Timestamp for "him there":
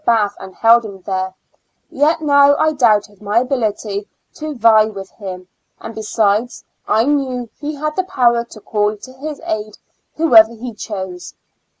0.83-1.35